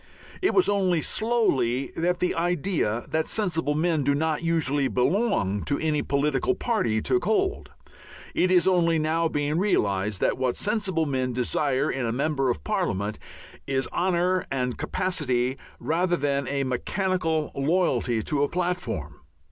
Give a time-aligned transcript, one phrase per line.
[0.41, 5.77] It was only slowly that the idea that sensible men do not usually belong to
[5.77, 7.69] any political "party" took hold.
[8.33, 12.63] It is only now being realized that what sensible men desire in a member of
[12.63, 13.19] parliament
[13.67, 19.17] is honour and capacity rather than a mechanical loyalty to a "platform."